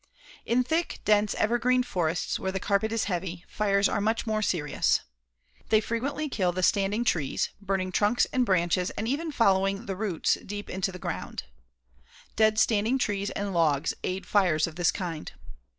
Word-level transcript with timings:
In 0.47 0.63
thick, 0.63 0.99
dense 1.05 1.35
evergreen 1.35 1.83
forests 1.83 2.39
where 2.39 2.51
the 2.51 2.59
carpet 2.59 2.91
is 2.91 3.03
heavy, 3.03 3.45
fires 3.47 3.87
are 3.87 4.01
much 4.01 4.25
more 4.25 4.41
serious. 4.41 5.01
They 5.69 5.79
frequently 5.79 6.27
kill 6.27 6.51
the 6.51 6.63
standing 6.63 7.03
trees, 7.03 7.51
burning 7.61 7.91
trunks 7.91 8.25
and 8.33 8.43
branches 8.43 8.89
and 8.97 9.07
even 9.07 9.31
following 9.31 9.85
the 9.85 9.95
roots 9.95 10.39
deep 10.43 10.71
into 10.71 10.91
the 10.91 10.97
ground. 10.97 11.43
Dead 12.35 12.57
standing 12.57 12.97
trees 12.97 13.29
and 13.29 13.53
logs 13.53 13.93
aid 14.03 14.25
fires 14.25 14.65
of 14.65 14.75
this 14.75 14.89
kind. 14.91 15.33